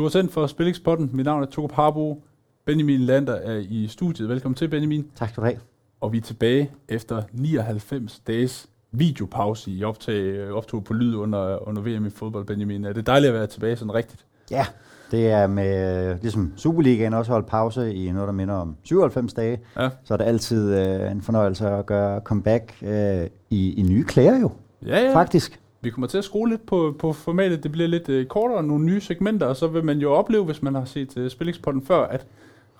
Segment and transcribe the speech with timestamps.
[0.00, 1.10] Du har sendt for Spillingspotten.
[1.12, 2.22] Mit navn er Togo Harbo.
[2.64, 4.28] Benjamin Lander er i studiet.
[4.28, 5.06] Velkommen til, Benjamin.
[5.16, 5.58] Tak skal du have.
[6.00, 11.82] Og vi er tilbage efter 99 dages videopause i optag, optog på lyd under, under
[11.82, 12.84] VM i fodbold, Benjamin.
[12.84, 14.24] Er det dejligt at være tilbage sådan rigtigt?
[14.50, 14.66] Ja,
[15.10, 19.60] det er med, ligesom Superligaen også holdt pause i noget, der minder om 97 dage.
[19.76, 19.90] Ja.
[20.04, 24.40] Så er det altid øh, en fornøjelse at gøre comeback øh, i, i nye klæder
[24.40, 24.50] jo.
[24.86, 25.14] Ja, ja.
[25.14, 25.60] Faktisk.
[25.82, 27.62] Vi kommer til at skrue lidt på, på formatet.
[27.62, 30.62] Det bliver lidt øh, kortere, nogle nye segmenter, og så vil man jo opleve, hvis
[30.62, 32.26] man har set øh, Spillingspodden før, at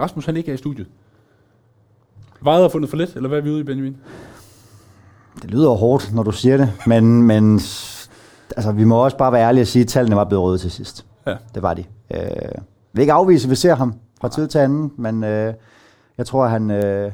[0.00, 0.86] Rasmus han ikke er i studiet.
[2.40, 3.96] Vejet har fundet for lidt, eller hvad er vi ude i, Benjamin?
[5.42, 7.54] Det lyder hårdt, når du siger det, men, men
[8.56, 10.70] altså, vi må også bare være ærlige og sige, at tallene var blevet røde til
[10.70, 11.06] sidst.
[11.26, 11.36] Ja.
[11.54, 11.84] Det var de.
[12.14, 12.20] Øh,
[12.92, 15.54] vil ikke afvise, vi ser ham fra tid til anden, men øh,
[16.18, 17.12] jeg tror, at han, øh,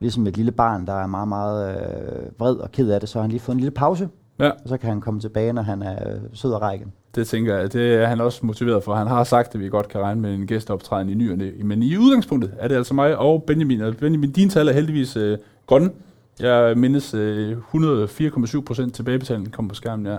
[0.00, 3.18] ligesom et lille barn, der er meget, meget øh, vred og ked af det, så
[3.18, 4.50] har han lige fået en lille pause, ja.
[4.50, 6.92] og så kan han komme tilbage, når han er øh, sød og rækken.
[7.14, 8.94] Det tænker jeg, det er han også motiveret for.
[8.94, 11.82] Han har sagt, at vi godt kan regne med en gæsteoptræden i ny og Men
[11.82, 13.80] i udgangspunktet er det altså mig og Benjamin.
[13.80, 15.90] Og Benjamin, din tal er heldigvis øh, grønne.
[16.40, 20.18] Jeg mindes øh, 104,7 procent tilbagebetaling kom på skærmen, ja.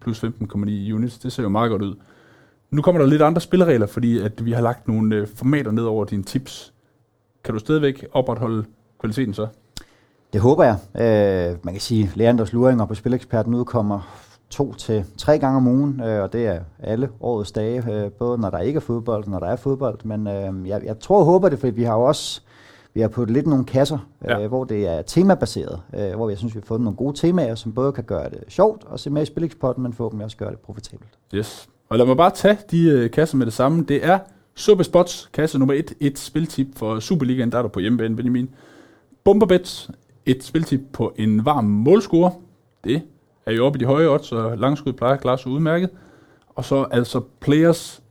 [0.00, 1.18] Plus 15,9 units.
[1.18, 1.94] Det ser jo meget godt ud.
[2.70, 5.84] Nu kommer der lidt andre spilleregler, fordi at vi har lagt nogle øh, formater ned
[5.84, 6.72] over dine tips.
[7.44, 8.64] Kan du stadigvæk opretholde
[9.00, 9.46] kvaliteten så?
[10.32, 10.76] Det håber jeg.
[10.94, 14.00] Øh, man kan sige, at Leanders luringer på Spileksperten udkommer
[14.50, 18.38] to til tre gange om ugen, øh, og det er alle årets dage, øh, både
[18.38, 19.98] når der ikke er fodbold, når der er fodbold.
[20.04, 22.42] Men øh, jeg, jeg tror og håber det, fordi vi har jo også
[22.94, 24.46] vi har puttet lidt nogle kasser, øh, ja.
[24.46, 27.72] hvor det er temabaseret, øh, hvor jeg synes, vi har fået nogle gode temaer, som
[27.72, 30.58] både kan gøre det sjovt og se med i Spilekspotten, men forhåbentlig også gøre det
[30.58, 31.10] profitabelt.
[31.34, 31.68] Yes.
[31.88, 33.84] Og lad mig bare tage de øh, kasser med det samme.
[33.84, 34.18] Det er
[34.54, 38.50] Super Spots, kasse nummer 1, et spiltip for Superligaen, der er du på hjemmebane, Benjamin.
[39.24, 39.90] Bomberbets,
[40.26, 42.32] et spiltip på en varm målscore.
[42.84, 43.02] Det
[43.46, 45.90] er jo oppe i de høje odds, så langskud plejer at klare sig udmærket.
[46.48, 48.02] Og så altså Players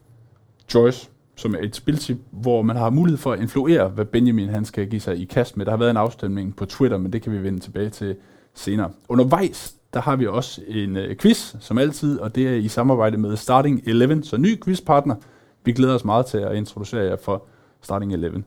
[0.70, 4.66] Choice, som er et spiltip, hvor man har mulighed for at influere, hvad Benjamin han
[4.66, 5.66] skal give sig i kast med.
[5.66, 8.16] Der har været en afstemning på Twitter, men det kan vi vende tilbage til
[8.54, 8.92] senere.
[9.10, 13.18] Undervejs, der har vi også en øh, quiz, som altid, og det er i samarbejde
[13.18, 15.16] med Starting 11, så ny quizpartner.
[15.64, 17.46] Vi glæder os meget til at introducere jer for
[17.82, 18.44] Starting 11.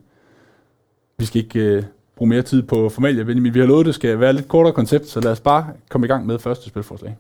[1.19, 1.83] Vi skal ikke øh,
[2.17, 3.55] bruge mere tid på formalia, Benjamin.
[3.55, 6.07] Vi har lovet, at det skal være lidt kortere koncept, så lad os bare komme
[6.07, 7.17] i gang med første spilforslag.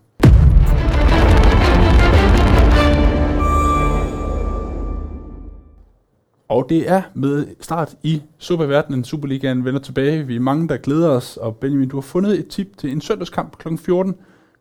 [6.48, 9.04] Og det er med start i Superverdenen.
[9.04, 10.26] Superligaen vender tilbage.
[10.26, 11.36] Vi er mange, der glæder os.
[11.36, 13.76] Og Benjamin, du har fundet et tip til en søndagskamp kl.
[13.76, 14.14] 14.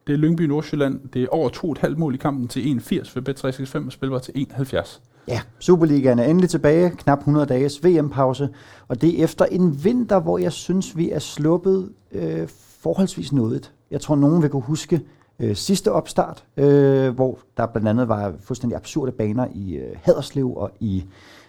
[0.07, 0.99] Det er Lyngby Nordsjælland.
[1.13, 1.49] Det er over
[1.85, 5.12] 2,5 mål i kampen til 1,80 ved Bet365 og spiller til 1,70.
[5.27, 6.89] Ja, Superligaen er endelig tilbage.
[6.89, 8.49] Knap 100 dages VM-pause.
[8.87, 12.47] Og det er efter en vinter, hvor jeg synes, vi er sluppet øh,
[12.79, 13.71] forholdsvis noget.
[13.91, 15.01] Jeg tror, nogen vil kunne huske
[15.39, 20.55] øh, sidste opstart, øh, hvor der blandt andet var fuldstændig absurde baner i øh, Haderslev
[20.55, 21.03] og i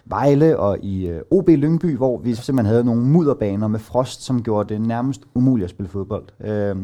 [0.05, 4.43] Vejle og i øh, OB Lyngby, hvor vi simpelthen havde nogle mudderbaner med frost, som
[4.43, 6.25] gjorde det nærmest umuligt at spille fodbold.
[6.39, 6.75] Øh,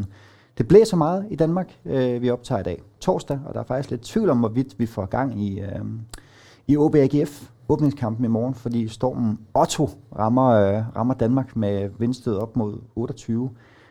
[0.58, 3.90] det blæser meget i Danmark, øh, vi optager i dag torsdag, og der er faktisk
[3.90, 5.82] lidt tvivl om, hvorvidt vi får gang i, øh,
[6.72, 9.90] i OB AGF åbningskampen i morgen, fordi stormen Otto
[10.20, 13.50] rammer, øh, rammer Danmark med vindstød op mod 28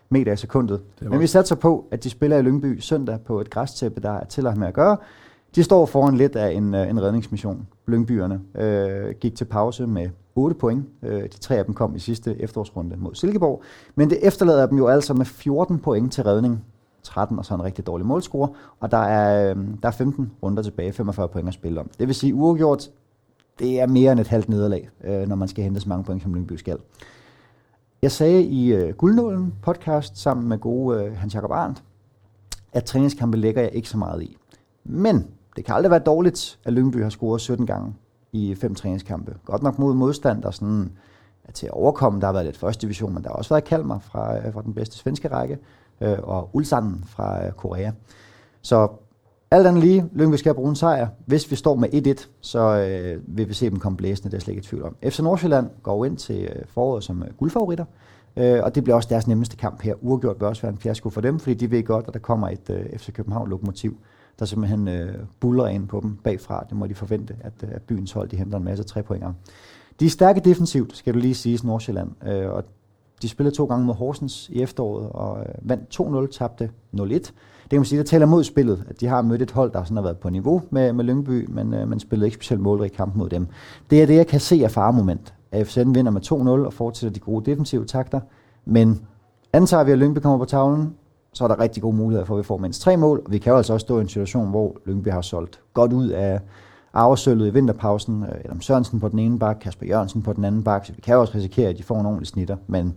[0.09, 0.81] meter i sekundet.
[1.01, 4.25] Men vi satser på, at de spiller i Lyngby søndag på et græstæppe, der er
[4.25, 4.97] til at med at gøre.
[5.55, 7.67] De står foran lidt af en, øh, en redningsmission.
[7.87, 10.85] Lyngbyerne øh, gik til pause med 8 point.
[11.03, 13.63] Øh, de tre af dem kom i sidste efterårsrunde mod Silkeborg.
[13.95, 16.65] Men det efterlader dem jo altså med 14 point til redning.
[17.03, 18.49] 13 og så en rigtig dårlig målscore.
[18.81, 21.91] Og der er, øhm, der er 15 runder tilbage, 45 point at spille om.
[21.99, 22.91] Det vil sige, uafgjort,
[23.59, 26.23] det er mere end et halvt nederlag, øh, når man skal hente så mange point,
[26.23, 26.79] som Lyngby skal.
[28.03, 31.83] Jeg sagde i øh, Guldnålen podcast sammen med gode øh, Hans Jakob Arndt,
[32.73, 34.37] at træningskampe lægger jeg ikke så meget i.
[34.85, 37.95] Men det kan aldrig være dårligt, at Lyngby har scoret 17 gange
[38.33, 39.37] i fem træningskampe.
[39.45, 40.93] Godt nok mod modstand, der sådan
[41.45, 42.21] er til at overkomme.
[42.21, 44.63] Der har været lidt første division, men der har også været Kalmar fra, øh, fra
[44.63, 45.59] den bedste svenske række,
[46.01, 47.91] øh, og Ulsan fra øh, Korea.
[48.63, 48.89] Så
[49.51, 51.09] alt andet lige, Lyngby skal bruge en sejr.
[51.27, 54.41] Hvis vi står med 1-1, så øh, vil vi se dem komme blæsende, det er
[54.41, 54.97] slet ikke et tvivl om.
[55.05, 57.85] FC Nordsjælland går ind til øh, foråret som øh, guldfavoritter,
[58.37, 59.95] øh, og det bliver også deres nemmeste kamp her.
[60.01, 62.49] Uafgjort bør også være en fiasko for dem, fordi de ved godt, at der kommer
[62.49, 63.97] et øh, FC København-lokomotiv
[64.41, 66.67] der simpelthen øh, buller ind på dem bagfra.
[66.69, 69.33] Det må de forvente, at, øh, at byens hold de henter en masse tre pointer.
[70.01, 72.11] De er stærke defensivt, skal du lige sige, Nordsjælland.
[72.29, 72.65] Øh, og
[73.23, 77.03] de spillede to gange mod Horsens i efteråret og øh, vandt 2-0, tabte 0-1.
[77.03, 77.33] Det
[77.71, 79.97] kan man sige, der taler mod spillet, at de har mødt et hold, der sådan
[79.97, 83.17] har været på niveau med, med Lyngby, men øh, man spillede ikke specielt målrig kamp
[83.17, 83.47] mod dem.
[83.91, 85.35] Det er det, jeg kan se af faremoment.
[85.53, 88.21] AFCN vinder med 2-0 og fortsætter de gode defensive takter,
[88.65, 89.01] men
[89.53, 90.95] antager vi, at Lyngby kommer på tavlen,
[91.33, 93.23] så er der rigtig gode muligheder for, at vi får mindst tre mål.
[93.25, 95.93] Og vi kan jo altså også stå i en situation, hvor Lyngby har solgt godt
[95.93, 96.41] ud af,
[96.93, 98.23] arvesølvet i vinterpausen.
[98.23, 101.01] Øh, Adam Sørensen på den ene bak, Kasper Jørgensen på den anden bak, så vi
[101.01, 102.57] kan også risikere, at de får en ordentlig snitter.
[102.67, 102.97] Men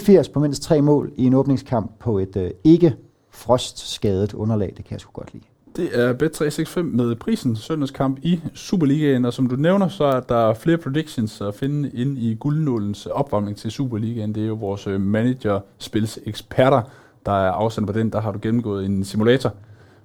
[0.00, 2.96] 80 på mindst tre mål i en åbningskamp på et øh, ikke
[3.30, 5.44] frostskadet underlag, det kan jeg sgu godt lide.
[5.76, 10.54] Det er Bet365 med prisen søndagskamp i Superligaen, og som du nævner, så er der
[10.54, 14.34] flere predictions at finde ind i guldnålens opvarmning til Superligaen.
[14.34, 16.82] Det er jo vores øh, manager-spils eksperter,
[17.26, 18.10] der er afsendt på den.
[18.10, 19.52] Der har du gennemgået en simulator,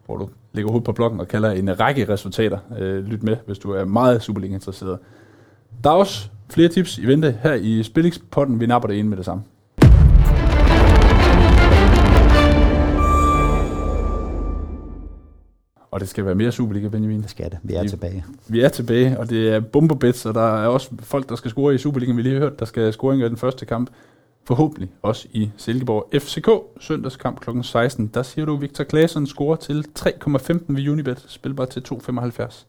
[0.09, 2.57] hvor du lægger hovedet på blokken og kalder en række resultater.
[2.79, 5.00] Øh, lyt med, hvis du er meget Superliga-interesseret.
[5.83, 8.59] Der er også flere tips i vente her i Spillix-potten.
[8.59, 9.44] Vi napper det ind med det samme.
[15.91, 17.21] Og det skal være mere Superliga, Benjamin.
[17.21, 17.57] Det skal det.
[17.63, 18.25] Vi er Vi- tilbage.
[18.47, 21.75] Vi er tilbage, og det er bomberbets, og der er også folk, der skal score
[21.75, 22.17] i Superligaen.
[22.17, 23.89] Vi har lige hørt, der skal scoring af den første kamp.
[24.50, 26.22] Forhåbentlig også i Silkeborg.
[26.22, 26.50] FCK,
[26.80, 27.50] søndagskamp kl.
[27.62, 28.07] 16.
[28.13, 31.25] Der siger du, Victor Claesson scorer til 3,15 ved Unibet.
[31.28, 32.66] Spilbar til 2,75.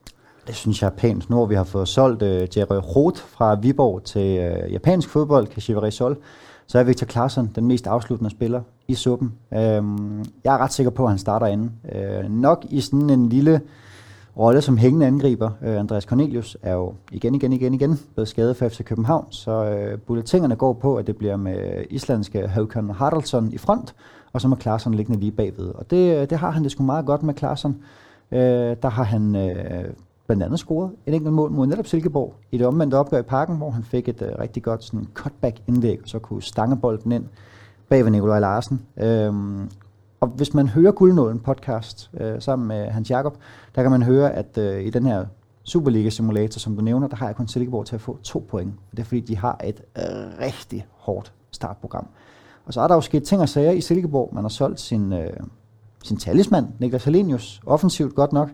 [0.46, 1.30] Det synes jeg er pænt.
[1.30, 5.08] Nu hvor vi har fået solgt øh, uh, Jerry Roth fra Viborg til uh, japansk
[5.08, 6.16] fodbold, Kashiwari Sol,
[6.66, 9.32] så er Victor Claesson den mest afsluttende spiller i suppen.
[9.54, 11.72] Øhm, jeg er ret sikker på, at han starter inden.
[11.94, 13.60] Øh, nok i sådan en lille
[14.40, 15.50] rolle som hængende angriber.
[15.62, 19.64] Øh, Andreas Cornelius er jo igen, igen, igen, igen blevet skadet for FC København, så
[19.64, 23.94] øh, bulletingerne går på, at det bliver med islandske Håkan Haraldsson i front,
[24.32, 25.68] og så må Klarsson liggende lige bagved.
[25.74, 27.76] Og det, øh, det har han det sgu meget godt med Klarsson.
[28.32, 29.84] Øh, der har han øh,
[30.26, 33.56] blandt andet scoret et enkelt mål mod netop Silkeborg i det omvendte opgør i parken,
[33.56, 37.24] hvor han fik et øh, rigtig godt sådan, cutback-indlæg, og så kunne stange bolden ind
[37.88, 38.80] bag ved Nikolaj Larsen.
[38.96, 39.70] Øhm,
[40.20, 43.36] og hvis man hører Guldnåden podcast øh, sammen med Hans Jakob,
[43.74, 45.26] der kan man høre, at øh, i den her
[45.64, 48.74] Superliga-simulator, som du nævner, der har jeg kun Silkeborg til at få to point.
[48.90, 50.04] Og det er fordi, de har et øh,
[50.40, 52.06] rigtig hårdt startprogram.
[52.66, 54.34] Og så er der jo sket ting og sager i Silkeborg.
[54.34, 55.32] Man har solgt sin, øh,
[56.04, 58.48] sin talisman, Niklas Helenius, offensivt godt nok,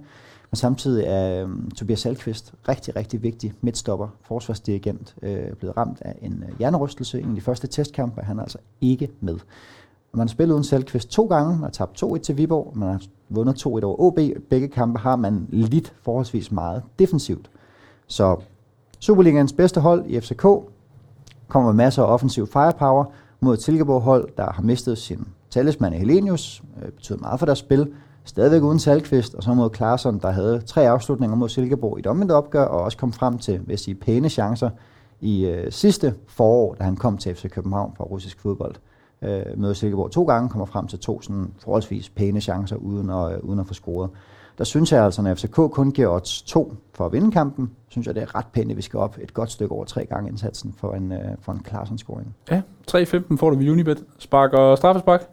[0.50, 6.18] men samtidig er øh, Tobias Salkvist rigtig, rigtig vigtig midtstopper, forsvarsdirigent, øh, blevet ramt af
[6.22, 9.38] en øh, hjernerystelse i en af de første testkampe, han er altså ikke med.
[10.16, 13.02] Man har spillet uden Salkvist to gange, man har tabt 2-1 til Viborg, man har
[13.28, 14.18] vundet 2-1 over OB.
[14.50, 17.50] Begge kampe har man lidt forholdsvis meget defensivt.
[18.06, 18.36] Så
[19.00, 20.42] Superligaens bedste hold i FCK
[21.48, 23.04] kommer med masser af offensiv firepower
[23.40, 27.92] mod Tilkeborg Silkeborg-hold, der har mistet sin talisman Helenius, øh, betyder meget for deres spil,
[28.24, 32.06] stadigvæk uden Salkvist, og så mod Klarsson, der havde tre afslutninger mod Silkeborg i et
[32.06, 34.70] omvendt opgør, og også kom frem til, vil jeg sige, pæne chancer
[35.20, 38.74] i øh, sidste forår, da han kom til FC København fra russisk fodbold.
[39.22, 43.32] Øh, møder Silkeborg to gange, kommer frem til to sådan forholdsvis pæne chancer, uden at,
[43.32, 44.10] øh, uden at få scoret.
[44.58, 48.06] Der synes jeg altså, når FCK kun giver odds 2 for at vinde kampen, synes
[48.06, 50.30] jeg, det er ret pænt, at vi skal op et godt stykke over tre gange
[50.30, 52.34] indsatsen for en, øh, for en Klarsson-scoring.
[52.50, 54.04] Ja, 3,15 får du ved Unibet.
[54.18, 55.28] Spark og straffespark.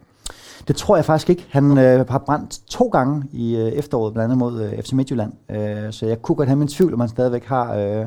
[0.68, 1.46] Det tror jeg faktisk ikke.
[1.50, 5.34] Han øh, har brændt to gange i øh, efteråret, blandt andet mod øh, FC Midtjylland.
[5.50, 8.06] Øh, så jeg kunne godt have min tvivl, om han stadigvæk har, øh,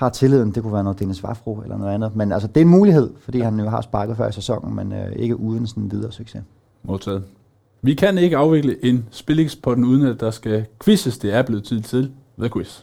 [0.00, 0.54] har tilliden.
[0.54, 2.16] Det kunne være noget Dennis Vafro eller noget andet.
[2.16, 4.92] Men altså, det er en mulighed, fordi han jo har sparket før i sæsonen, men
[4.92, 6.42] øh, ikke uden sådan en videre succes.
[6.82, 7.24] Modtaget.
[7.82, 11.18] Vi kan ikke afvikle en spillings på den, uden at der skal quizzes.
[11.18, 12.82] Det er blevet tid til The Quiz.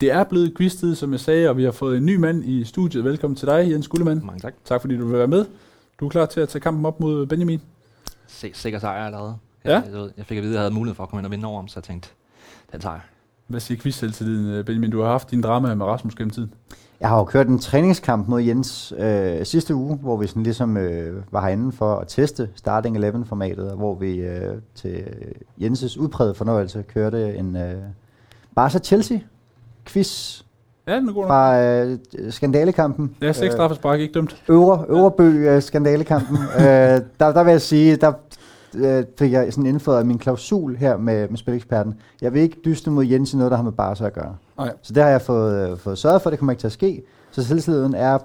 [0.00, 2.64] Det er blevet quiz-tid, som jeg sagde, og vi har fået en ny mand i
[2.64, 3.04] studiet.
[3.04, 4.26] Velkommen til dig, Jens Gullemann.
[4.26, 4.54] Mange tak.
[4.64, 5.46] Tak fordi du vil være med.
[6.00, 7.60] Du er klar til at tage kampen op mod Benjamin.
[8.26, 9.34] Se, sikker sejr allerede.
[9.64, 9.72] Ja.
[9.72, 11.46] Jeg, jeg, fik at vide, at jeg havde mulighed for at komme ind og vinde
[11.46, 12.08] over ham, så jeg tænkte,
[12.72, 13.02] den tager jeg.
[13.46, 14.90] Hvad siger quiz-selvtilliden, øh, Benjamin?
[14.90, 16.54] Du har haft din drama med Rasmus gennem tiden.
[17.00, 20.76] Jeg har jo kørt en træningskamp mod Jens øh, sidste uge, hvor vi sådan ligesom
[20.76, 25.04] øh, var herinde for at teste Starting 11-formatet, og hvor vi øh, til
[25.58, 27.74] Jenses udprægede fornøjelse kørte en øh,
[28.56, 30.42] Barca-Chelsea-quiz
[30.86, 31.28] Ja, den er god nok.
[31.30, 31.98] fra øh,
[32.30, 33.16] skandalekampen.
[33.22, 34.42] Ja, seks Øh, straffespark, ikke dømt.
[34.48, 36.36] Øvre, Øverbø øh, skandalekampen.
[36.58, 38.12] øh, der, der vil jeg sige, der
[38.76, 41.94] øh, fik jeg sådan indført min klausul her med, med spileksperten.
[42.22, 44.36] Jeg vil ikke dyste mod Jens i noget, der har med Barca at gøre.
[44.58, 44.72] Nej.
[44.82, 47.02] Så det har jeg fået, øh, fået sørget for, det kommer ikke til at ske.
[47.30, 48.18] Så selvtilliden er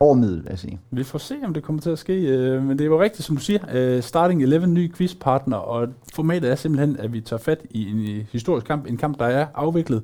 [0.00, 0.80] over middel, vil jeg sige.
[0.90, 2.12] Vi får se, om det kommer til at ske.
[2.28, 3.60] øh, Men det er jo rigtigt, som du siger.
[3.74, 8.16] øh, Starting 11, ny quizpartner, og formatet er simpelthen, at vi tager fat i en
[8.18, 8.86] øh, historisk kamp.
[8.86, 10.02] En kamp, der er afviklet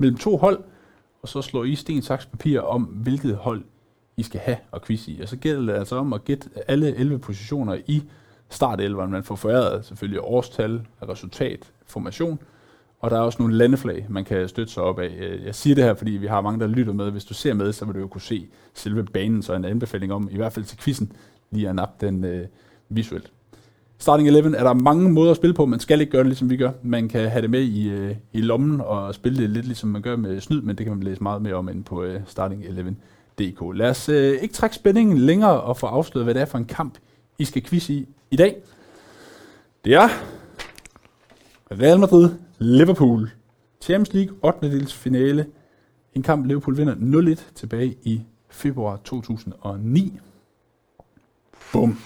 [0.00, 0.58] mellem to hold,
[1.22, 3.62] og så slår I sten, saks, papir om, hvilket hold
[4.16, 5.18] I skal have og quiz i.
[5.22, 8.02] Og så gælder det altså om at gætte alle 11 positioner i
[8.50, 9.10] startelveren.
[9.10, 12.38] Man får foræret selvfølgelig årstal, resultat, formation,
[13.00, 15.16] og der er også nogle landeflag, man kan støtte sig op af.
[15.18, 17.10] Øh, jeg siger det her, fordi vi har mange, der lytter med.
[17.10, 20.12] Hvis du ser med, så vil du jo kunne se selve banen, så en anbefaling
[20.12, 21.12] om, i hvert fald til quizzen,
[21.50, 22.46] lige at nappe den øh,
[22.88, 23.32] visuelt.
[23.98, 25.66] Starting 11 er der mange måder at spille på.
[25.66, 26.70] Man skal ikke gøre det, ligesom vi gør.
[26.82, 30.02] Man kan have det med i, øh, i lommen og spille det lidt, ligesom man
[30.02, 33.76] gør med snyd, men det kan man læse meget mere om inde på øh, starting11.dk.
[33.76, 36.64] Lad os øh, ikke trække spændingen længere og få afsløret, hvad det er for en
[36.64, 36.98] kamp,
[37.40, 38.56] i skal quiz i i dag.
[39.84, 40.08] Det er
[41.70, 43.30] Real Madrid, Liverpool.
[43.80, 44.70] Champions League 8.
[44.70, 45.46] dels finale.
[46.14, 50.18] En kamp Liverpool vinder 0-1 tilbage i februar 2009.
[51.72, 51.98] Bum.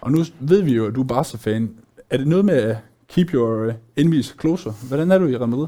[0.00, 1.78] Og nu ved vi jo, at du er Barca-fan.
[2.10, 2.76] Er det noget med at
[3.08, 4.72] keep your enemies closer?
[4.88, 5.66] Hvordan er du i Real Madrid?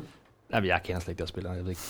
[0.52, 1.80] Jamen, jeg kender slet ikke deres spillere, jeg ved ikke.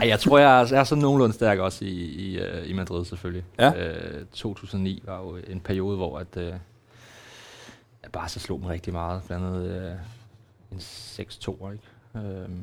[0.00, 2.72] Ej, jeg tror, jeg er, jeg er sådan nogenlunde stærk også i, i, uh, i
[2.72, 3.44] Madrid, selvfølgelig.
[3.58, 3.72] Ja.
[4.20, 6.36] Øh, 2009 var jo en periode, hvor at,
[8.02, 9.22] at Barca slog mig rigtig meget.
[9.26, 9.92] Blandt andet
[10.70, 11.84] uh, en 6-2, ikke?
[12.16, 12.60] Øhm,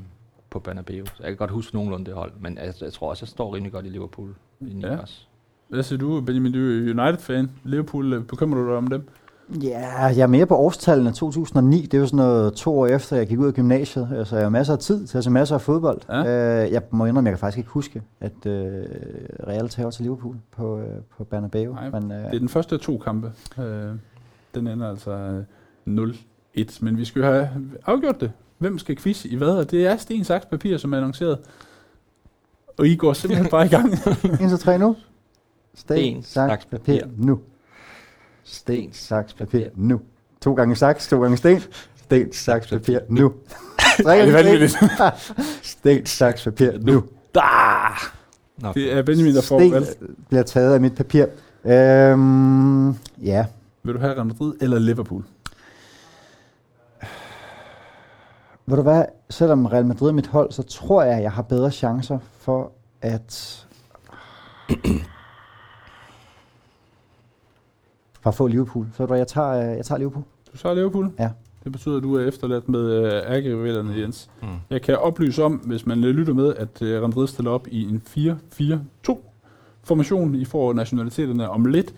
[0.50, 1.06] på Bernabeu.
[1.06, 3.56] Så jeg kan godt huske nogenlunde det hold, men jeg, jeg tror også, jeg står
[3.56, 4.36] rimelig godt i Liverpool.
[4.62, 4.88] I Ja.
[4.94, 4.98] ja.
[4.98, 5.22] også.
[5.68, 6.52] Hvad siger du, Benjamin?
[6.54, 7.52] Du er United-fan.
[7.64, 9.10] Liverpool, øh, bekymrer du dig om dem?
[9.62, 11.82] Ja, jeg er mere på årstallene 2009.
[11.82, 14.10] Det er jo sådan noget to år efter, jeg gik ud af gymnasiet.
[14.16, 16.02] Altså, jeg har masser af tid til at se masser af fodbold.
[16.10, 16.64] Ja.
[16.66, 18.86] Øh, jeg må indrømme, jeg kan faktisk ikke huske, at øh,
[19.48, 20.86] Real tager til Liverpool på, øh,
[21.18, 21.74] på Bernabeu.
[21.74, 23.32] Nej, Men, øh, Det er den første af to kampe.
[23.60, 23.92] Øh,
[24.56, 25.44] den ender altså øh,
[26.58, 26.78] 0-1.
[26.82, 27.50] Men vi skal jo have
[27.86, 28.32] afgjort det.
[28.58, 29.50] Hvem skal quiz i hvad?
[29.50, 31.38] Og det er sten, saks, papir, som er annonceret.
[32.78, 33.94] Og I går simpelthen bare i gang.
[33.94, 34.96] 1, 2, 3 nu.
[35.74, 37.12] Sten, Sten, saks, saks, papir, papir.
[37.18, 37.40] nu.
[38.44, 40.02] Sten, saks, papir, nu.
[40.42, 41.62] To gange saks, to gange sten.
[41.96, 43.34] Sten, saks, papir, nu.
[44.04, 44.72] Tre det er gange vanvittigt.
[44.72, 44.90] sten.
[45.64, 47.04] Sten, saks, papir, nu.
[47.36, 47.42] Da!
[48.58, 49.98] Nå, Det er Benjamin, der får Sten valgt.
[50.30, 51.26] bliver taget af mit papir.
[51.66, 52.90] Øhm,
[53.24, 53.46] ja,
[53.84, 55.24] Vil du have Real Madrid eller Liverpool?
[58.66, 61.42] Ved du hvad, selvom Real Madrid er mit hold, så tror jeg, at jeg har
[61.42, 63.66] bedre chancer for at...
[68.22, 68.88] for at få Liverpool.
[68.94, 70.24] Så du jeg tager, øh, jeg tager Liverpool.
[70.54, 71.12] Du tager Liverpool?
[71.20, 71.30] Ja.
[71.64, 74.30] Det betyder, at du er efterladt med øh, ærgerivellerne, Jens.
[74.42, 74.48] Mm.
[74.70, 77.68] Jeg kan oplyse om, hvis man øh, lytter med, at øh, Real Madrid stiller op
[77.72, 78.02] i en
[79.10, 80.36] 4-4-2-formation.
[80.36, 81.94] I får nationaliteterne om lidt.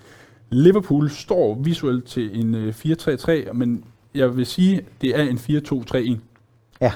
[0.49, 3.83] Liverpool står visuelt til en øh, 4-3-3, men
[4.15, 6.17] jeg vil sige, det er en 4-2-3-1.
[6.81, 6.91] Ja.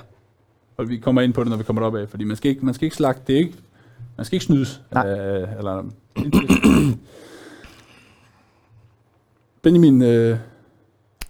[0.78, 2.66] Og vi kommer ind på det, når vi kommer op af, fordi man skal ikke,
[2.66, 3.54] man skal ikke slagte, det ikke,
[4.18, 4.82] man skal ikke snydes.
[4.92, 5.08] Nej.
[5.10, 5.84] Øh, eller,
[9.66, 10.38] Benjamin øh,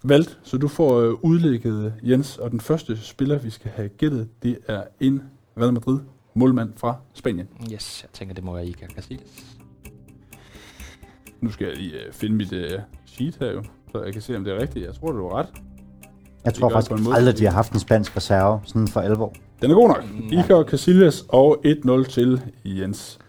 [0.04, 4.28] valgt, så du får øh, udlægget Jens, og den første spiller, vi skal have gættet,
[4.44, 5.22] det er en
[5.58, 6.00] Real Madrid
[6.34, 7.48] målmand fra Spanien.
[7.74, 9.58] Yes, jeg tænker, det må være Iker Casillas.
[11.42, 14.38] Nu skal jeg lige øh, finde mit øh, sheet her jo, så jeg kan se,
[14.38, 14.86] om det er rigtigt.
[14.86, 15.50] Jeg tror, du har ret.
[16.46, 17.16] Jeg tror faktisk på en måde.
[17.16, 19.34] aldrig, de har haft en spansk reserve, sådan for alvor.
[19.62, 20.04] Den er god nok.
[20.14, 23.20] Mm, Iker Casillas og 1-0 til Jens.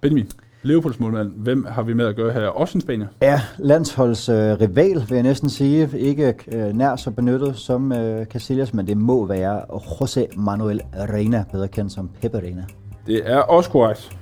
[0.00, 0.30] Benjamin,
[0.62, 2.46] Liverpools målmand, hvem har vi med at gøre her?
[2.46, 3.06] Også en spanier.
[3.22, 5.98] Ja, landsholds øh, rival, vil jeg næsten sige.
[5.98, 11.44] Ikke øh, nær så benyttet som øh, Casillas, men det må være José Manuel Reina,
[11.52, 12.64] bedre kendt som Pepe Reina.
[13.06, 14.16] Det er også korrekt.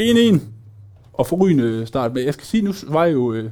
[0.00, 0.40] 1-1
[1.12, 2.14] og forrygende start.
[2.14, 3.50] Men jeg skal sige, nu var jeg jo øh,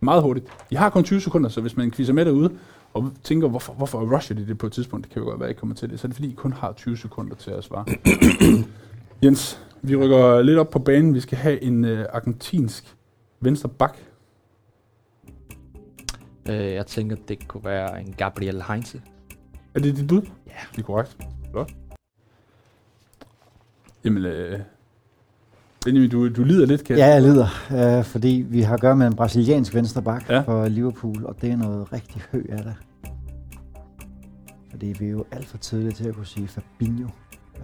[0.00, 0.46] meget hurtigt.
[0.70, 2.50] I har kun 20 sekunder, så hvis man quizzer med derude,
[2.94, 5.48] og tænker, hvorfor, hvorfor rusher de det på et tidspunkt, det kan jo godt være,
[5.48, 7.50] at I kommer til det, så er det fordi, I kun har 20 sekunder til
[7.50, 7.84] at svare.
[9.24, 11.14] Jens, vi rykker lidt op på banen.
[11.14, 12.96] Vi skal have en øh, argentinsk
[13.40, 13.96] venstre bak.
[16.48, 19.02] Øh, jeg tænker, det kunne være en Gabriel Heinze.
[19.74, 20.22] Er det dit bud?
[20.46, 20.52] Ja.
[20.72, 21.16] Det er korrekt.
[21.50, 21.72] Flot.
[24.04, 24.60] Jamen, øh,
[25.84, 27.46] Benjamin, du, du lider lidt, kan Ja, jeg lider,
[27.98, 30.34] øh, fordi vi har at gøre med en brasiliansk venstreback Ja.
[30.34, 30.40] ja.
[30.40, 32.74] for Liverpool, og det er noget rigtig hø af det.
[34.70, 37.08] Fordi vi er jo alt for tidlige til at kunne sige Fabinho.
[37.56, 37.62] Øh,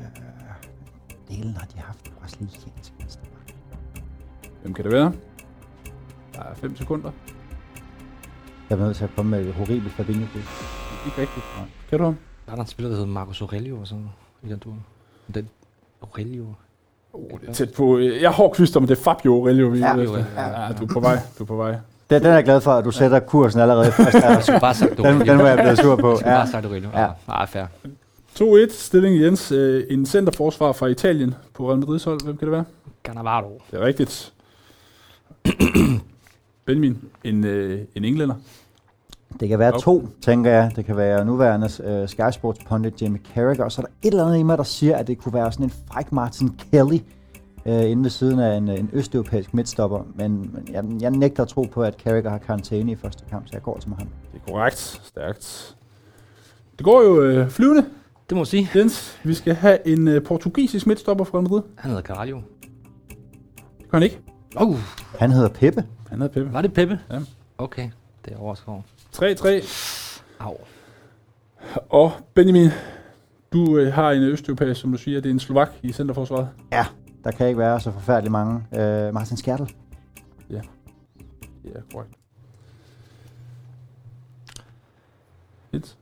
[1.36, 3.54] delen har de haft en brasiliansk venstreback.
[4.62, 5.12] Hvem kan det være?
[6.34, 7.10] Der er 5 sekunder.
[8.70, 10.38] Jeg er nødt til at komme med et horribelt fabinho -bud.
[11.06, 11.46] Ikke rigtigt.
[11.58, 11.66] Nej.
[11.90, 12.16] Kan du ham?
[12.46, 14.08] Der er der en spiller, der hedder Marcus Aurelio og sådan.
[14.42, 14.74] I den tur.
[15.34, 15.48] Den
[16.02, 16.46] Aurelio.
[17.12, 17.98] Oh, det er tæt på.
[17.98, 19.68] Jeg har quiz om, det er Fabio Aurelio.
[19.68, 19.86] Vi Ja.
[19.96, 20.24] er efter.
[20.36, 20.62] Ja.
[20.66, 21.18] ja, du er på vej.
[21.38, 21.70] Du er på vej.
[22.10, 24.60] Den, den er jeg glad for, at du sætter kursen allerede i første Jeg skulle
[24.60, 25.32] bare sagt den, Aurelio.
[25.32, 26.10] den var jeg blevet sur på.
[26.10, 26.38] Jeg skulle bare Ja.
[26.40, 26.88] have sagt Aurelio.
[26.94, 27.00] Ja.
[27.02, 27.10] Ja.
[27.28, 27.66] Ah, fair.
[28.40, 29.52] 2-1 stilling Jens.
[29.52, 32.24] Øh, En centerforsvar fra Italien på Real Madrid's hold.
[32.24, 32.64] Hvem kan det være?
[33.04, 33.60] Cannavaro.
[33.70, 34.32] Det er rigtigt.
[36.66, 38.34] Benjamin, en, øh, en englænder.
[39.40, 39.80] Det kan være Okay.
[39.84, 40.72] to, tænker jeg.
[40.76, 41.66] Det kan være nuværende
[42.02, 44.58] uh, Sky Sports pundit Jamie Carragher, og så er der et eller andet i mig,
[44.58, 46.98] der siger, at det kunne være sådan en fræk Martin Kelly
[47.66, 50.06] uh, inde ved siden af en, en østeuropæisk midtstopper.
[50.14, 53.46] Men, men jeg, jeg nægter at tro på, at Carragher har karantæne i første kamp,
[53.46, 54.06] så jeg går til med ham.
[54.32, 54.78] Det er korrekt.
[55.04, 55.76] Stærkt.
[56.78, 57.84] Det går jo øh, flyvende.
[58.32, 58.70] Det må jeg sige.
[58.74, 61.62] Jens, vi skal have en øh, portugisisk midtstopper fra Madrid.
[61.78, 62.40] Han hedder Carvalho.
[63.78, 64.20] Kan han ikke.
[64.56, 64.76] Oh,
[65.18, 65.84] Han hedder Peppe.
[66.08, 66.52] Han hedder Peppe.
[66.52, 67.00] var det Peppe?
[67.10, 67.20] Ja.
[67.58, 67.90] Okay,
[68.24, 68.84] det er overskår.
[69.16, 70.24] 3-3.
[70.38, 70.56] Au.
[71.88, 72.68] Og Benjamin,
[73.52, 76.48] du øh, har en østeuropæer, som du siger, det er en slovak i centerforsvaret.
[76.72, 76.86] Ja,
[77.24, 78.54] der kan ikke være så forfærdeligt mange.
[78.74, 79.74] Øh, Martin Skjertel.
[80.50, 80.60] Ja,
[81.92, 82.12] korrekt.
[85.72, 85.96] Et.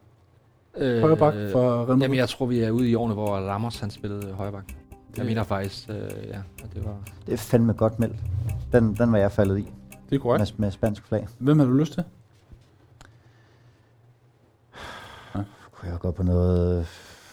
[0.77, 2.01] Øh, Højre bak for Real.
[2.03, 4.65] Jamen, jeg tror, vi er ude i årene, hvor Ramos han spillede højre bak.
[4.69, 4.77] Jeg
[5.17, 5.95] Det- mener faktisk, øh,
[6.29, 6.97] ja, at det var...
[7.27, 8.17] Det er fandme godt meldt.
[8.73, 9.73] Den, den var jeg faldet i
[10.11, 10.59] Det er korrekt.
[10.59, 11.29] med, med spansk flag.
[11.39, 12.05] Hvem har du lyst til?
[15.73, 16.87] Kunne jeg gå på noget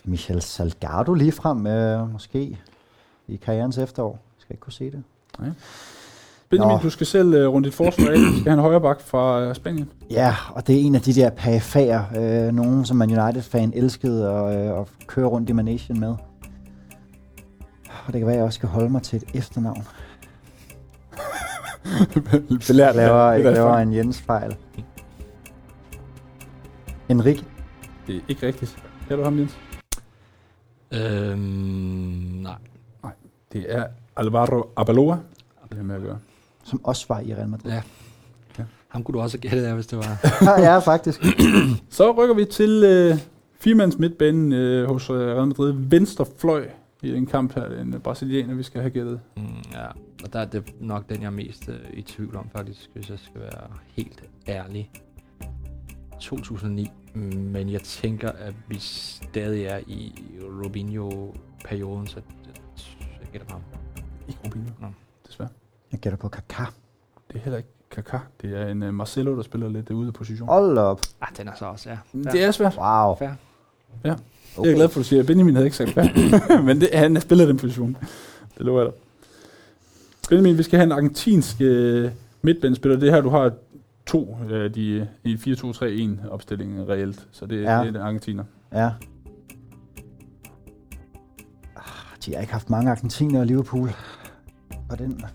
[0.06, 2.60] Michel Salgado lige frem, øh, måske
[3.27, 4.20] i karrierens efterår.
[4.38, 5.03] Skal ikke kunne se det.
[6.49, 6.79] Benjamin, Nå.
[6.83, 8.17] du skal selv uh, runde dit forsvar af.
[8.17, 9.89] Skal have en højre bak fra uh, Spanien.
[10.11, 12.03] Ja, og det er en af de der perifærer,
[12.47, 16.15] øh, nogen som Man United-fan elskede at, øh, at køre rundt i managen med.
[18.05, 19.83] Og det kan være, at jeg også skal holde mig til et efternavn.
[22.67, 24.55] Belært laver, jeg laver en Jens-fejl.
[27.07, 27.45] Henrik.
[28.07, 28.83] Det er ikke rigtigt.
[29.07, 29.57] Kan du ham, Jens?
[30.91, 31.39] Øhm,
[32.41, 32.55] nej.
[33.53, 33.85] Det er
[34.17, 35.17] Alvaro Abaloa.
[35.69, 36.17] Det er med at gøre.
[36.67, 37.71] Som også var i Real Madrid.
[37.71, 37.81] Ja.
[38.59, 38.63] Ja.
[38.88, 40.19] Ham kunne du også have gættet af, hvis det var...
[40.67, 41.25] ja, faktisk.
[41.89, 43.19] Så rykker vi til uh,
[43.59, 45.74] firmands midtbanen uh, hos uh, Real Madrid.
[45.77, 46.69] Venstre fløj
[47.01, 47.69] i den kamp her.
[47.69, 49.19] Det er en uh, brasilianer, vi skal have gættet.
[49.38, 49.43] Mm,
[49.74, 49.86] ja,
[50.24, 53.09] og der er det nok den, jeg er mest øh, i tvivl om, faktisk, hvis
[53.09, 54.91] jeg skal være helt ærlig.
[56.19, 60.15] 2009, men jeg tænker, at vi stadig er i
[60.63, 62.55] Robinho-perioden, så jeg,
[63.21, 63.62] jeg gætter på ham.
[64.27, 64.69] Ikke Rubinho.
[64.81, 64.88] Nå.
[65.91, 66.65] Jeg gætter på Kaká.
[67.27, 68.17] Det er heller ikke Kaká.
[68.41, 70.50] Det er en uh, Marcelo, der spiller lidt ude af position.
[70.50, 71.01] Hold op.
[71.22, 71.98] Ah, den er så også, ja.
[72.32, 72.77] Det er svært.
[72.77, 73.15] Wow.
[73.15, 73.29] Fair.
[74.06, 74.12] Ja.
[74.58, 74.67] Okay.
[74.67, 76.63] Jeg er glad for, at du siger, at Benjamin havde ikke sagt hvad.
[76.67, 77.98] Men det, han spiller den position.
[78.58, 79.00] Det lover jeg dig.
[80.29, 83.00] Benjamin, vi skal have en argentinsk øh, midtbanespiller.
[83.00, 83.51] Det her, du har
[84.06, 87.27] to af de i 4-2-3-1 opstilling reelt.
[87.32, 87.62] Så det, Ja.
[87.79, 88.44] det er en argentiner.
[88.74, 88.91] Ja.
[91.75, 91.84] Ah,
[92.25, 93.91] De har ikke haft mange argentiner i Liverpool.
[94.89, 95.29] Og den øh,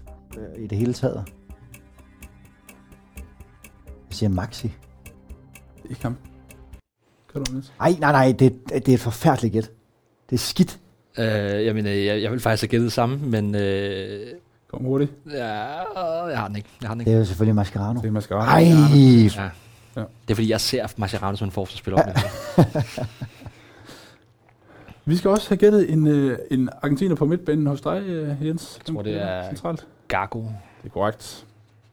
[0.59, 1.25] i det hele taget.
[4.09, 4.67] Jeg siger Maxi.
[5.77, 6.17] Det er ikke ham.
[7.33, 7.73] Kan du Niels?
[7.81, 9.71] Ej, nej, nej, det, det er et forfærdeligt gæt.
[10.31, 10.79] Det er skidt.
[11.19, 11.25] Øh,
[11.67, 14.27] jeg mener, jeg, jeg vil faktisk have gættet det samme, men øh,
[14.71, 15.13] Kom hurtigt.
[15.31, 15.45] ja,
[16.27, 16.69] jeg har den ikke.
[16.81, 17.15] Jeg har den Det ikke.
[17.15, 18.01] er jo selvfølgelig Mascherano.
[18.01, 18.45] Det er mascara.
[18.45, 18.63] Ej,
[19.37, 19.51] Ja.
[19.97, 20.05] Ja.
[20.29, 22.03] Det er fordi, jeg ser Mascherano som en forsvarsspiller.
[22.07, 22.65] Ja.
[25.05, 28.79] Vi skal også have gættet en, øh, en argentiner på midtbanen hos dig, øh, Jens.
[28.89, 29.87] Jeg tror, det er- Centralt.
[30.13, 30.41] Gago.
[30.43, 30.53] Det
[30.85, 31.47] er korrekt.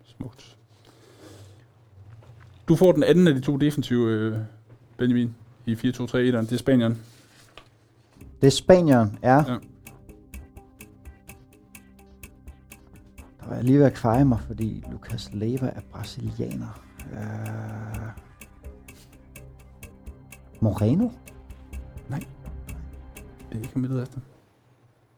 [0.03, 0.58] Smukt.
[2.67, 4.38] Du får den anden af de to defensive, øh,
[4.97, 6.41] Benjamin, i 4-2-3-1'eren.
[6.41, 6.97] Det er Spanieren.
[8.41, 9.36] det er Spanieren, ja.
[9.36, 9.58] Ja.
[13.39, 16.82] Der var jeg lige ved at kveje mig, fordi Lucas Leiva er brasilianer.
[17.12, 18.23] Uh...
[20.62, 21.10] Moreno?
[23.49, 24.19] Det er ikke leder efter.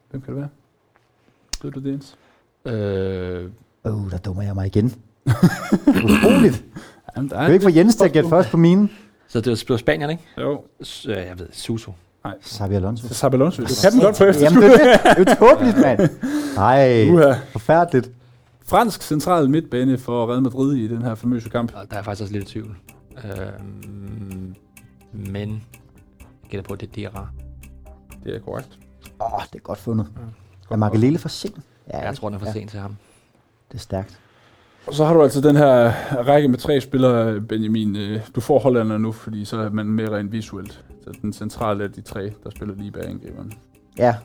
[0.09, 0.49] Hvem kan det være?
[1.63, 2.17] Ved du det, Jens?
[2.65, 3.50] Øh,
[3.86, 4.93] Åh, oh, der dummer jeg mig igen.
[5.88, 6.65] Utroligt.
[7.15, 8.89] Jamen, der Jeg vil ikke få Jens til at gætte først på mine.
[9.28, 10.24] så det var Spanien, ikke?
[10.38, 10.62] Jo.
[10.84, 11.91] S- øh, jeg ved, Suso.
[12.24, 12.34] Nej.
[12.45, 13.08] Xabi Alonso.
[13.08, 13.62] Sabi Alonso.
[13.62, 14.62] Du kan den godt på Jamen, efterskud.
[14.62, 15.30] det er det.
[15.30, 16.10] Er tåbeligt, mand.
[16.56, 17.34] Nej, Uha.
[17.52, 18.12] forfærdeligt.
[18.65, 21.71] Fransk central midtbane for Real Madrid i den her famøse kamp.
[21.91, 22.76] Der er faktisk også lidt i tvivl.
[23.24, 23.32] Øh,
[25.13, 25.50] men
[26.41, 27.28] jeg gætter på, at det er Dira.
[28.24, 28.80] Det er korrekt.
[29.21, 30.08] Åh, oh, det er godt fundet.
[30.69, 30.74] Ja.
[30.74, 31.56] Er Markelele for sent?
[31.93, 32.95] Ja, Jeg tror, den er for ja, sent til ham.
[33.71, 34.19] det er stærkt.
[34.87, 35.91] Og så har du altså den her
[36.27, 37.95] række med tre spillere, Benjamin.
[37.95, 40.85] Øh, Du får hollanderne nu, fordi så er man mere rent visuelt.
[41.03, 43.53] Så den centrale af de tre, der spiller lige bag angriberen.
[43.97, 44.15] Ja.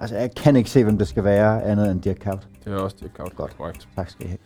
[0.00, 2.48] Altså, jeg kan ikke se, hvem det skal være, andet end Dirk Kuyt.
[2.64, 3.36] Det er også Dirk Kuyt.
[3.36, 3.56] Godt.
[3.56, 3.88] Korrekt.
[3.96, 4.38] Tak skal I have.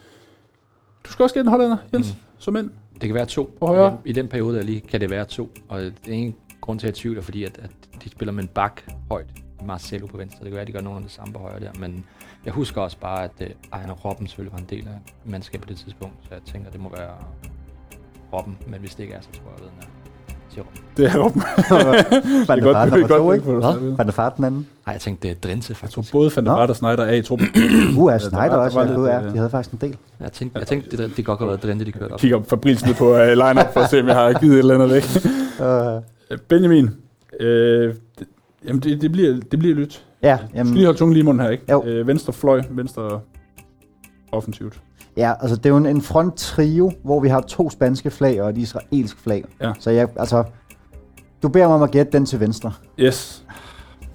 [1.07, 2.19] Du skal også gætte en hollænder, Jens, Mm.
[2.39, 2.71] som mænd.
[2.93, 3.57] Det kan være to.
[3.61, 3.87] På højre?
[3.87, 5.51] I den, I den periode, der lige kan det være to.
[5.69, 7.71] Og det er ingen grund til at tvivle, fordi at, at
[8.05, 9.27] de spiller med en bak højt.
[9.67, 10.39] Marcelo på venstre.
[10.39, 11.71] Det kan være, at de gør nogen af det samme på højre der.
[11.81, 12.05] Men
[12.45, 13.47] jeg husker også bare, at uh,
[13.79, 16.15] Ejner Robben selvfølgelig var en del af mandskabet på det tidspunkt.
[16.23, 17.11] Så jeg tænker, det må være
[18.33, 18.59] Robben.
[18.67, 19.87] Men hvis det ikke er, så tror jeg, at den er.
[20.51, 20.83] Siger Robben.
[20.97, 21.43] Det er Robben.
[22.49, 23.99] Van det der er det nummer er godt, to, det ikke?
[23.99, 24.67] Van der Vaart den anden.
[24.87, 26.13] Nej, jeg tænkte, det er Drense Jeg tror faktisk.
[26.13, 26.53] både Van der.
[26.53, 27.49] Vaart og Snyder er i truppen.
[27.99, 28.81] Uh, er der Snyder også.
[28.81, 29.23] Ja, ja.
[29.25, 29.97] øh, De havde faktisk en del.
[30.21, 32.21] Jeg tænkte, jeg tænkte det, det godt kunne have været Drente, de kørte op.
[32.21, 34.75] Kigger Fabrice ned på uh, line for at se, om jeg har givet et eller
[34.75, 35.05] andet væk.
[35.61, 36.91] Uh, Øh, Benjamin,
[37.41, 37.95] øh,
[38.65, 40.07] jamen det, det, bliver, det bliver lyt.
[40.23, 41.65] ja, Du skal jamen, lige holde tungen lige i munden her, ikke?
[41.71, 41.85] Jo.
[41.85, 43.21] Øh, venstre fløj, venstre
[44.33, 44.81] offensivt.
[45.17, 48.43] ja, altså det er jo en, en front trio, hvor vi har to spanske flag
[48.43, 49.45] og et israelsk flag.
[49.61, 49.73] Ja.
[49.79, 50.45] Så jeg, altså,
[51.43, 52.73] du beder mig om at gætte den til venstre.
[53.01, 53.45] Yes.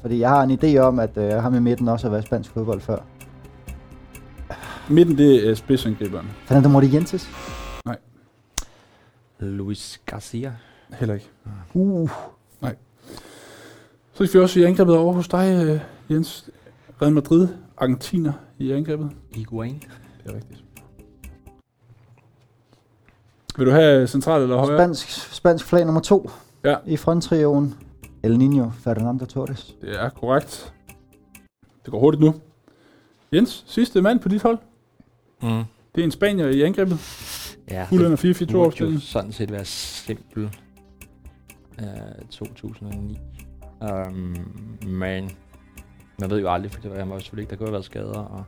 [0.02, 2.52] Fordi jeg har en idé om, at øh, ham i midten også har været spansk
[2.52, 2.98] fodbold før.
[4.90, 6.28] Midten, det er spidsangriberen.
[6.46, 7.30] Fernando Morientes.
[9.40, 10.54] Luis Garcia.
[10.94, 11.30] Heller ikke.
[11.74, 12.10] Uh,
[14.14, 15.80] Så skal vi også i angrebet over hos dig, øh,
[16.16, 16.50] Jens.
[17.02, 17.48] Real Madrid,
[17.78, 19.10] Argentina i angrebet.
[19.32, 19.84] Iguain.
[20.24, 20.64] Det er rigtigt.
[23.58, 24.78] Vil du have central eller højre?
[24.78, 26.30] Spansk, spansk flag nummer to
[26.66, 26.76] Ja.
[26.86, 27.76] i fronttrioen.
[28.24, 29.76] El Niño Fernando Torres.
[29.82, 30.74] Det er korrekt.
[31.86, 32.34] Det går hurtigt nu.
[33.34, 34.58] Jens, sidste mand på dit hold.
[35.42, 35.64] Mm.
[35.96, 37.00] Det er en spanier i angrebet.
[37.70, 39.02] Ja, Fuldender 4 4 det 2 burde jo opstilling.
[39.02, 40.44] sådan set være simpel.
[41.82, 41.86] Uh,
[42.30, 43.20] 2009.
[43.84, 44.36] Um,
[44.88, 45.32] men
[46.20, 47.86] man ved jo aldrig, for det var, han var selvfølgelig ikke, der kunne have været
[47.86, 48.20] skader.
[48.20, 48.44] Og,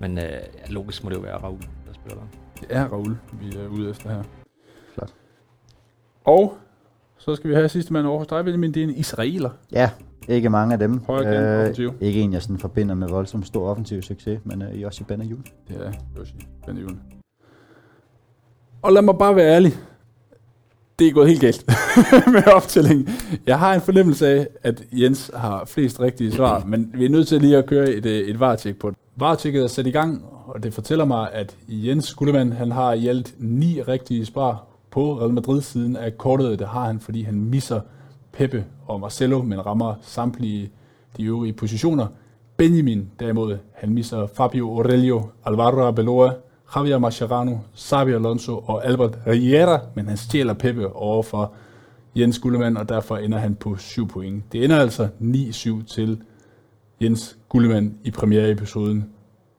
[0.00, 0.24] men uh,
[0.68, 2.26] logisk må det jo være Raul, der spiller der.
[2.60, 4.22] Det er Raul, vi er ude efter her.
[4.94, 5.14] Flot.
[6.24, 6.56] Og
[7.16, 8.74] så skal vi have sidste mand over hos dig, Benjamin.
[8.74, 9.50] Det er en israeler.
[9.72, 9.90] Ja,
[10.28, 11.00] ikke mange af dem.
[11.04, 11.92] Højre kant, offensiv.
[12.00, 15.44] ikke en, jeg sådan forbinder med voldsomt stor offensiv succes, men uh, Joshi Benayoun.
[15.68, 16.34] Det er Yoshi
[16.66, 17.00] Benjamin.
[18.82, 19.72] Og lad mig bare være ærlig.
[20.98, 21.64] Det er gået helt galt
[22.34, 23.08] med optællingen.
[23.46, 27.28] Jeg har en fornemmelse af, at Jens har flest rigtige svar, men vi er nødt
[27.28, 28.98] til lige at køre et, øh, et varetjek på det.
[29.16, 33.08] Varetjekket er sat i gang, og det fortæller mig, at Jens Gullemann, han har i
[33.08, 36.58] alt ni rigtige svar på Real Madrid-siden af kortet.
[36.58, 37.80] Det har han, fordi han misser
[38.32, 40.70] Pepe og Marcelo, men rammer samtlige
[41.16, 42.06] de øvrige positioner.
[42.56, 46.32] Benjamin derimod, han misser Fabio Aurelio, Alvaro Arbeloa,
[46.76, 51.52] Javier Mascherano, Xavi Alonso og Albert Riera, men han stjæler Pepe over for
[52.16, 54.52] Jens Gullemann, og derfor ender han på 7 point.
[54.52, 56.20] Det ender altså 9-7 til
[57.02, 59.10] Jens Gullemann i premiereepisoden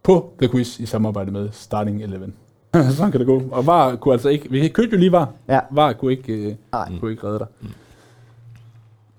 [0.03, 2.31] på The Quiz i samarbejde med Starting 11.
[2.95, 3.43] Sådan kan det gå.
[3.51, 4.51] Og VAR kunne altså ikke...
[4.51, 5.33] Vi købte jo lige VAR.
[5.47, 5.59] Ja.
[5.71, 6.55] VAR kunne ikke, øh,
[6.99, 7.47] kunne ikke redde dig.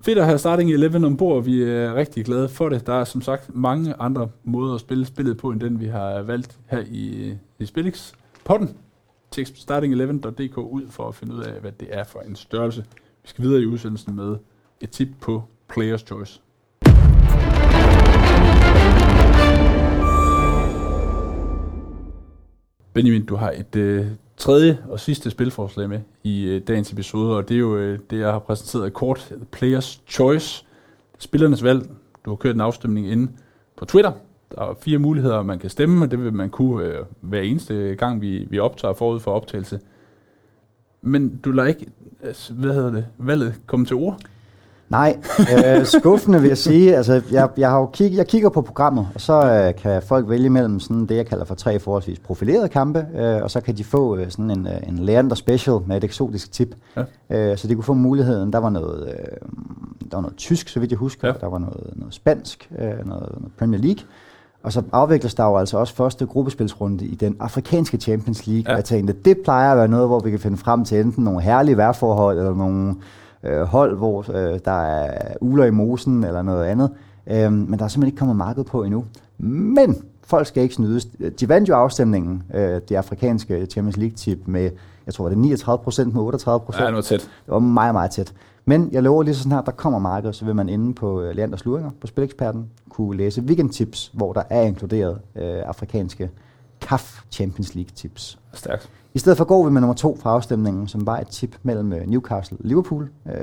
[0.03, 1.43] Fedt at have Starting 11 ombord.
[1.43, 2.87] Vi er rigtig glade for det.
[2.87, 6.21] Der er som sagt mange andre måder at spille spillet på, end den vi har
[6.21, 8.13] valgt her i, i Spillix.
[8.45, 8.77] Potten.
[9.31, 12.85] Tjek starting11.dk ud for at finde ud af, hvad det er for en størrelse.
[13.23, 14.37] Vi skal videre i udsendelsen med
[14.81, 16.41] et tip på Players Choice.
[22.93, 24.05] Benjamin, du har et øh,
[24.41, 28.19] tredje og sidste spilforslag med i øh, dagens episode, og det er jo øh, det,
[28.19, 30.65] jeg har præsenteret kort Players Choice.
[31.19, 31.89] Spillernes valg.
[32.25, 33.31] Du har kørt en afstemning inde
[33.77, 34.11] på Twitter.
[34.55, 37.95] Der er fire muligheder, man kan stemme, og det vil man kunne øh, hver eneste
[37.97, 39.79] gang, vi, vi optager forud for optagelse.
[41.01, 41.85] Men du lader ikke,
[42.23, 44.19] altså, hvad hedder det, valget komme til ord?
[44.91, 46.95] Nej, øh, skuffende vil jeg sige.
[46.95, 50.29] Altså, jeg, jeg, har jo kig, jeg kigger på programmet, og så øh, kan folk
[50.29, 53.77] vælge mellem sådan det, jeg kalder for tre forholdsvis profilerede kampe, øh, og så kan
[53.77, 56.75] de få øh, sådan en, øh, en Leander Special med et eksotisk tip.
[57.29, 57.51] Ja.
[57.51, 58.53] Øh, så de kunne få muligheden.
[58.53, 59.47] Der var noget, øh,
[60.11, 61.27] der var noget tysk, så vidt jeg husker.
[61.27, 61.33] Ja.
[61.41, 64.03] Der var noget, noget spansk, øh, noget, noget Premier League.
[64.63, 68.63] Og så afvikles der jo altså også første gruppespilsrunde i den afrikanske Champions League.
[68.67, 68.71] Ja.
[68.71, 68.75] Ja.
[68.75, 71.41] Jeg tænkte, det plejer at være noget, hvor vi kan finde frem til enten nogle
[71.41, 72.95] herlige vejrforhold, eller nogle
[73.43, 76.89] øh, hold, hvor øh, der er uler i mosen, eller noget andet.
[77.27, 79.05] Øhm, men der er simpelthen ikke kommet marked på endnu.
[79.37, 81.05] Men folk skal ikke snydes.
[81.39, 84.69] De vandt jo afstemningen, øh, det afrikanske Champions League-tip, med,
[85.05, 86.81] jeg tror, det 39 procent med 38 procent.
[86.81, 87.19] Ja, det var tæt.
[87.19, 88.33] Det var meget, meget tæt.
[88.65, 91.29] Men jeg lover lige så snart, der kommer marked, så vil man inde på uh,
[91.29, 96.29] Leanders Luringer på Spileksperten kunne læse weekendtips, hvor der er inkluderet uh, afrikanske
[96.81, 98.39] CAF Champions League tips.
[98.53, 98.89] Stærkt.
[99.13, 101.93] I stedet for går vi med nummer to fra afstemningen, som var et tip mellem
[101.93, 103.09] øh, Newcastle og Liverpool.
[103.25, 103.33] Øh,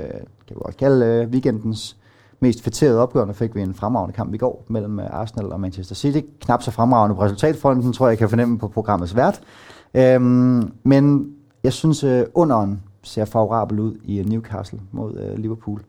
[0.47, 1.97] kan vi godt kalde øh, weekendens
[2.39, 5.95] mest fætterede opgørende fik vi en fremragende kamp i går mellem øh, Arsenal og Manchester
[5.95, 6.19] City.
[6.41, 9.41] Knap så fremragende på resultatfronten, tror jeg, jeg kan fornemme på programmets vært.
[9.93, 15.81] Øhm, men jeg synes, øh, underen ser favorabel ud i øh, Newcastle mod øh, Liverpool.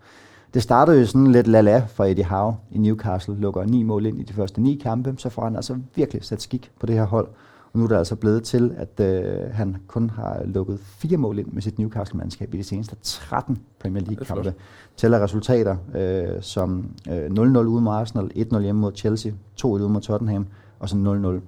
[0.55, 4.21] Det startede jo sådan lidt lala for Eddie Howe i Newcastle, lukker ni mål ind
[4.21, 7.05] i de første ni kampe, så får han altså virkelig sat skik på det her
[7.07, 7.29] hold.
[7.73, 11.39] Og nu er det altså blevet til, at øh, han kun har lukket fire mål
[11.39, 14.07] ind med sit Newcastle-mandskab i de seneste 13 Premier er.
[14.07, 14.55] League-kampe.
[14.97, 19.89] Tæller resultater øh, som øh, 0-0 ude mod Arsenal, 1-0 hjemme mod Chelsea, 2-1 ude
[19.89, 20.47] mod Tottenham,
[20.79, 20.99] og så 0-0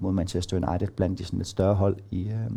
[0.00, 2.50] mod Manchester United blandt de sådan lidt større hold i, øh,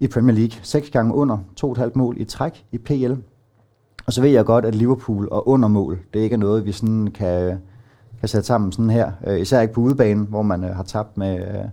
[0.00, 0.58] i Premier League.
[0.62, 3.12] Seks gange under, 2,5 mål i træk i PL.
[4.06, 7.06] Og så ved jeg godt, at Liverpool og undermål, det ikke er noget, vi sådan
[7.06, 7.58] kan,
[8.20, 9.12] kan sætte sammen sådan her.
[9.26, 11.64] Øh, især ikke på udebane, hvor man øh, har tabt med øh,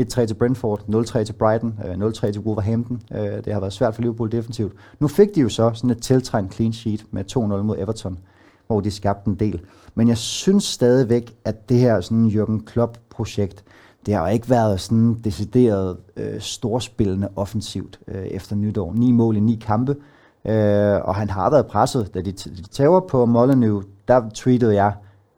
[0.00, 3.02] 1-3 til Brentford, 0-3 til Brighton, øh, 0-3 til Wolverhampton.
[3.14, 4.72] Øh, det har været svært for Liverpool defensivt.
[5.00, 8.18] Nu fik de jo så sådan et tiltrængt clean sheet med 2-0 mod Everton,
[8.66, 9.60] hvor de skabte en del.
[9.94, 13.64] Men jeg synes stadigvæk, at det her sådan Jürgen Klopp-projekt,
[14.06, 18.92] det har jo ikke været sådan decideret øh, storspillende offensivt øh, efter nytår.
[18.92, 19.96] Ni mål i ni kampe,
[20.44, 22.14] øh, og han har været presset.
[22.14, 24.92] Da de, de tager på Molyneux, der tweetede jeg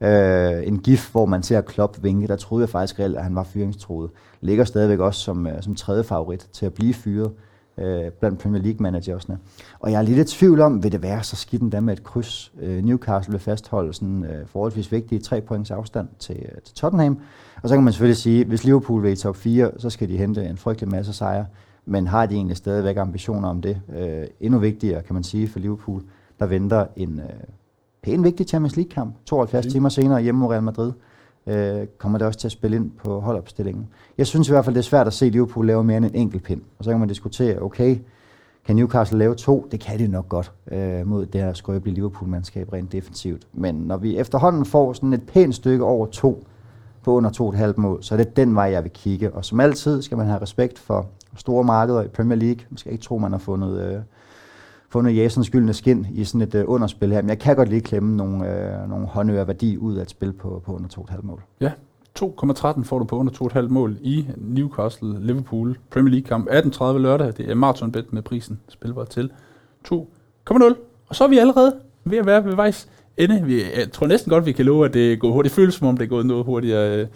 [0.04, 2.28] øh, en gif, hvor man ser Klopp vinke.
[2.28, 4.10] Der troede jeg faktisk reelt, at han var fyringstroet.
[4.40, 7.30] Ligger stadigvæk også som, øh, som tredje favorit til at blive fyret
[7.78, 9.38] øh, blandt Premier League managersne.
[9.80, 12.04] Og jeg er lidt i tvivl om, vil det være så skidt endda med et
[12.04, 12.52] kryds.
[12.60, 17.18] Øh, Newcastle vil fastholde sådan øh, forholdsvis vigtige tre points afstand til, øh, til Tottenham.
[17.62, 20.16] Og så kan man selvfølgelig sige, hvis Liverpool vil i top 4, så skal de
[20.16, 21.46] hente en frygtelig masse sejre
[21.86, 23.80] men har de egentlig stadigvæk ambitioner om det?
[23.96, 26.02] Øh, endnu vigtigere, kan man sige, for Liverpool,
[26.38, 27.26] der venter en øh,
[28.04, 30.92] pæn vigtig Champions League-kamp, 72 timer senere hjemme mod Real Madrid.
[31.46, 33.88] Øh, kommer det også til at spille ind på holdopstillingen.
[34.18, 36.14] Jeg synes i hvert fald, det er svært at se Liverpool lave mere end en
[36.14, 36.60] enkelt pind.
[36.78, 37.98] Og så kan man diskutere, okay,
[38.66, 39.68] kan Newcastle lave to?
[39.70, 43.46] Det kan de nok godt øh, mod det her skrøbelige Liverpool-mandskab rent defensivt.
[43.52, 46.46] Men når vi efterhånden får sådan et pænt stykke over to,
[47.02, 49.30] på under to et halvt mål, så er det den vej, jeg vil kigge.
[49.30, 52.64] Og som altid skal man have respekt for store markeder i Premier League.
[52.70, 54.00] Man skal ikke tro, man har fundet, øh,
[54.94, 57.22] fundet Jasons gyldne skin i sådan et øh, underspil her.
[57.22, 60.32] Men jeg kan godt lige klemme nogle, øh, nogle håndører værdi ud af et spil
[60.32, 61.42] på, på under to et halvt mål.
[61.60, 61.72] Ja,
[62.20, 67.26] 2,13 får du på under 2,5 mål i Newcastle Liverpool Premier League kamp 18.30 lørdag.
[67.36, 69.30] Det er maratonbet med prisen spilbar til
[69.88, 69.94] 2,0.
[71.08, 73.42] Og så er vi allerede ved at være ved vejs ende.
[73.44, 75.50] Vi, jeg tror næsten godt, vi kan love, at det går hurtigt.
[75.50, 77.00] Det føles som om, det er gået noget hurtigere.
[77.00, 77.06] Øh.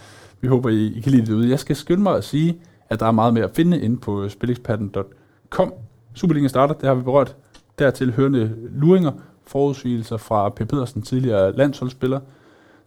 [0.41, 1.45] Vi håber, I, I kan lide det ud.
[1.45, 4.29] Jeg skal skynde mig at sige, at der er meget mere at finde inde på
[4.29, 5.75] spilleksperten.com.
[6.15, 7.37] Superligaen starter, det har vi berørt.
[7.79, 9.13] Dertil hørende luringer,
[9.47, 10.57] forudsigelser fra P.
[10.57, 12.21] Pedersen, tidligere landsholdsspiller.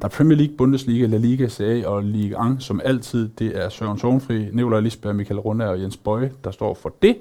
[0.01, 3.29] Der er Premier League, Bundesliga, La Liga, CA og Ligue 1, som altid.
[3.39, 7.17] Det er Søren Sovenfri, Nicolai Lisberg, Michael Runde og Jens Bøje, der står for det.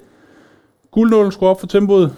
[0.91, 2.15] Guldnålen skruer op for tempoet.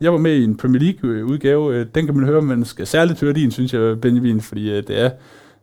[0.00, 1.84] Jeg var med i en Premier League-udgave.
[1.84, 5.00] Den kan man høre, men skal særligt høre din, synes jeg, Benjamin, fordi øh, det
[5.00, 5.10] er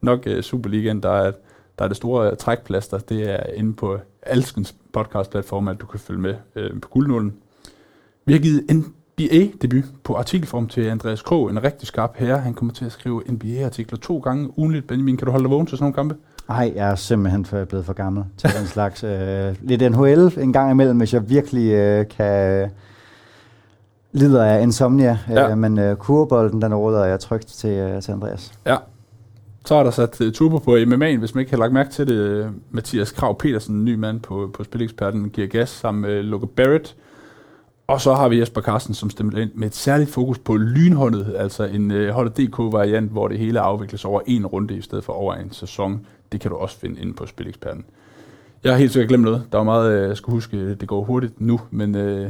[0.02, 1.32] nok øh, Superligaen, der er,
[1.80, 2.98] der er det store øh, trækplaster.
[2.98, 6.36] Det er inde på alskens podcast-platform, at du kan følge med
[6.82, 7.34] på guldnålen.
[8.26, 8.66] Vi har givet
[9.20, 12.38] NBA-debut på artikelform til Andreas Krog, en rigtig skarp herre.
[12.38, 14.88] Han kommer til at skrive NBA-artikler to gange ugenligt.
[14.88, 16.16] Benjamin, kan du holde dig vågen til sådan nogle kampe?
[16.50, 19.04] Nej, jeg er simpelthen for, blevet for gammel til den slags.
[19.04, 22.70] Øh, lidt NHL en gang imellem, hvis jeg virkelig øh, kan
[24.12, 25.52] lider af insomnia, ja.
[25.52, 28.52] øh, men øh, kurbolden, den råder jeg trygt til, øh, til Andreas.
[28.66, 28.78] Ja.
[29.66, 32.08] Så er der sat uh, turbo på MMA'en, hvis man ikke har lagt mærke til
[32.08, 32.50] det.
[32.72, 36.96] Mathias Krav Petersen, en ny mand på, på Spileksperten, giver gas sammen med Luke Barrett.
[37.88, 41.36] Og så har vi Jesper Carsten, som stemmer ind med et særligt fokus på lynhåndet,
[41.38, 45.14] altså en øh, holdet DK-variant, hvor det hele afvikles over en runde i stedet for
[45.14, 46.06] over en sæson.
[46.32, 47.86] Det kan du også finde inde på Spileksperten.
[48.64, 49.44] Jeg har helt sikkert glemt noget.
[49.52, 52.30] Der var meget, øh, jeg skulle huske, øh, det går hurtigt nu, men øh,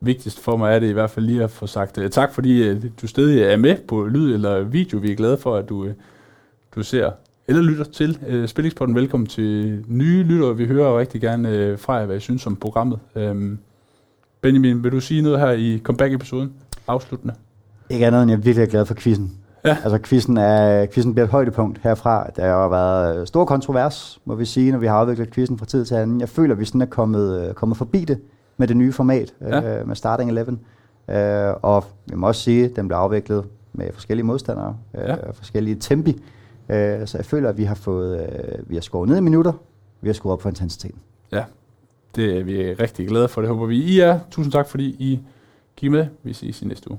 [0.00, 2.68] vigtigst for mig er det i hvert fald lige at få sagt øh, tak, fordi
[2.68, 4.98] øh, du stadig er med på lyd eller video.
[4.98, 5.94] Vi er glade for, at du, øh,
[6.74, 7.10] du ser
[7.48, 8.94] eller lytter til øh, Spillingspodden.
[8.94, 10.56] Velkommen til nye lyttere.
[10.56, 12.98] Vi hører rigtig gerne øh, fra jer, hvad I synes om programmet.
[13.16, 13.56] Øh,
[14.40, 16.52] Benjamin, vil du sige noget her i comeback-episoden?
[16.88, 17.34] Afsluttende.
[17.90, 19.32] Ikke andet end jeg er virkelig glad for quizzen.
[19.64, 19.76] Ja.
[19.84, 22.30] Altså quizzen, er, quizzen bliver et højdepunkt herfra.
[22.36, 25.84] Der har været stor kontrovers, må vi sige, når vi har afviklet quizzen fra tid
[25.84, 26.20] til anden.
[26.20, 28.18] Jeg føler, at vi sådan er kommet, kommet forbi det
[28.56, 29.80] med det nye format, ja.
[29.80, 30.58] øh, med Starting 11.
[31.08, 35.30] Øh, og vi må også sige, at den blev afviklet med forskellige modstandere, øh, ja.
[35.30, 36.22] forskellige tempi.
[36.68, 39.52] Øh, så jeg føler, at vi har fået, øh, vi har skåret ned i minutter,
[40.00, 40.98] vi har skruet op for intensiteten.
[41.32, 41.44] Ja,
[42.16, 44.20] det er vi rigtig glade for, det håber vi I er.
[44.30, 45.20] Tusind tak, fordi I
[45.76, 46.06] gik med.
[46.22, 46.98] Vi ses i næste uge.